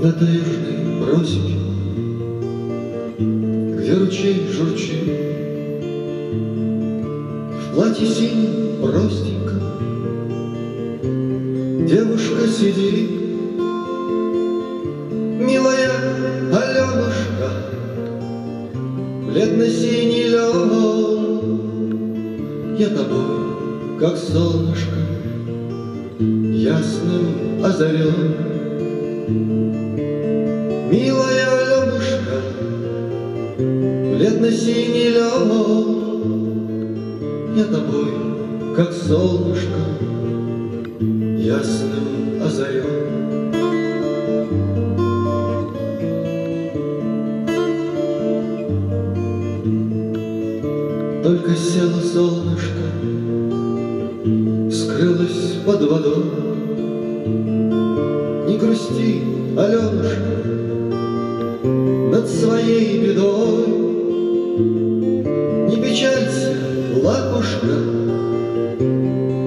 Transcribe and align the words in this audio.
на 0.00 0.12
таежной 0.12 1.00
просеке, 1.00 1.58
Где 3.18 3.94
ручей 3.94 4.48
журчит, 4.52 5.04
В 7.50 7.74
платье 7.74 8.06
синем 8.06 8.82
простенько. 8.82 9.54
Девушка 11.86 12.48
сидит, 12.48 13.10
Милая 15.38 15.92
Аленушка, 16.52 17.50
Бледно-синий 19.26 20.28
лен, 20.28 21.40
Я 22.76 22.88
тобой, 22.88 23.98
как 24.00 24.16
солнышко, 24.16 24.98
Ясным 26.18 27.64
озарен. 27.64 28.54
Милая 30.90 31.46
Аленушка, 31.48 32.42
Бледно-синий 33.56 35.08
лен, 35.08 35.50
Я 37.56 37.64
тобой, 37.64 38.12
как 38.76 38.92
солнышко, 38.92 39.80
Ясным 41.00 42.42
озарен. 42.42 42.84
Только 51.22 51.56
село 51.56 52.00
солнышко, 52.12 52.84
Скрылось 54.70 55.62
под 55.64 55.80
водой. 55.90 56.53
Не 58.54 58.60
грусти, 58.60 59.22
Аленушка, 59.58 60.30
Над 62.12 62.28
своей 62.28 63.00
бедой. 63.00 63.66
Не 65.68 65.76
печалься, 65.76 66.54
лапушка, 67.02 67.74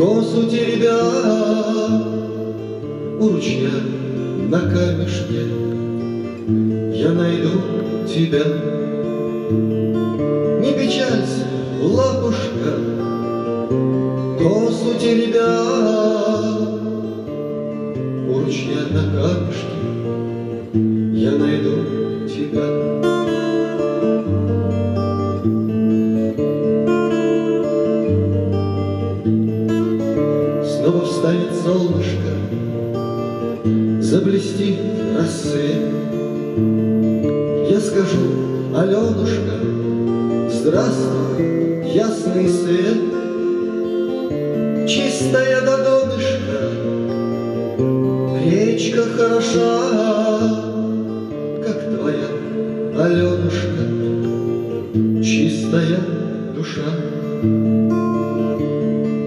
Косу 0.00 0.50
теребя 0.50 0.98
У 3.20 3.28
ручья 3.28 3.70
на 4.48 4.60
камешке 4.62 5.42
Я 6.92 7.12
найду 7.12 7.50
тебя. 8.08 8.44
Не 10.60 10.72
печалься, 10.72 11.46
лапушка, 11.80 12.72
Косу 14.40 14.98
теребя 14.98 15.97
Ручья 18.48 18.80
на 18.90 19.02
камешке 19.02 19.76
Я 21.12 21.32
найду 21.32 21.84
тебя. 22.26 22.66
Снова 30.64 31.04
встанет 31.04 31.52
солнышко, 31.62 32.32
Заблестит 34.00 34.78
рассвет. 35.14 35.82
Я 37.68 37.80
скажу, 37.80 38.24
Аленушка, 38.74 39.58
Здравствуй, 40.50 41.92
ясный 41.92 42.48
свет, 42.48 42.96
Чистая 44.88 45.60
до 45.60 45.76
донышка, 45.76 45.97
Речка 48.98 49.16
хороша, 49.16 49.78
Как 51.64 51.78
твоя 51.94 52.28
Аленушка, 53.00 53.84
Чистая 55.22 56.00
душа. 56.52 56.90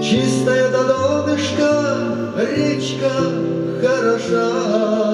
Чистая 0.00 0.70
до 0.70 0.84
донышка, 0.84 1.70
Речка 2.56 3.10
хороша, 3.82 5.05